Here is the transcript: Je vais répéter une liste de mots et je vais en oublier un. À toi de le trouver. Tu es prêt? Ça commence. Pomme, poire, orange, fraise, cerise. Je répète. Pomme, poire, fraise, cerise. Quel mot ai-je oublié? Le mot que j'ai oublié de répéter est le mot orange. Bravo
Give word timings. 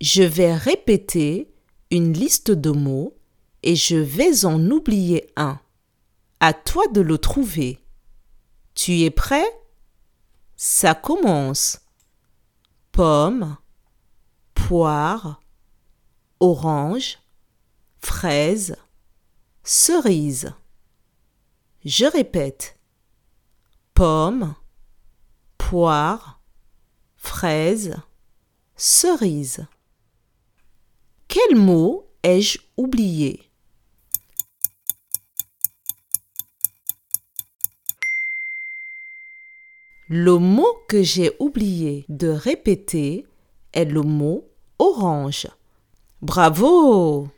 Je 0.00 0.22
vais 0.22 0.54
répéter 0.54 1.52
une 1.90 2.14
liste 2.14 2.50
de 2.50 2.70
mots 2.70 3.18
et 3.62 3.76
je 3.76 3.96
vais 3.96 4.46
en 4.46 4.70
oublier 4.70 5.30
un. 5.36 5.60
À 6.40 6.54
toi 6.54 6.86
de 6.88 7.02
le 7.02 7.18
trouver. 7.18 7.78
Tu 8.74 9.00
es 9.00 9.10
prêt? 9.10 9.44
Ça 10.56 10.94
commence. 10.94 11.80
Pomme, 12.92 13.58
poire, 14.54 15.42
orange, 16.38 17.18
fraise, 17.98 18.76
cerise. 19.64 20.54
Je 21.84 22.06
répète. 22.06 22.78
Pomme, 23.92 24.54
poire, 25.58 26.40
fraise, 27.16 27.96
cerise. 28.76 29.66
Quel 31.32 31.54
mot 31.54 32.08
ai-je 32.24 32.58
oublié? 32.76 33.52
Le 40.08 40.38
mot 40.38 40.74
que 40.88 41.04
j'ai 41.04 41.30
oublié 41.38 42.04
de 42.08 42.26
répéter 42.26 43.28
est 43.72 43.84
le 43.84 44.02
mot 44.02 44.44
orange. 44.80 45.46
Bravo 46.20 47.28